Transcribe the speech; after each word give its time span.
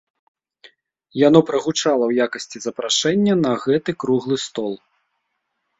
Яно 1.27 1.39
прагучала 1.49 2.03
ў 2.07 2.13
якасці 2.27 2.57
запрашэння 2.65 3.33
на 3.47 3.53
гэты 3.67 3.91
круглы 4.07 4.37
стол. 4.47 4.73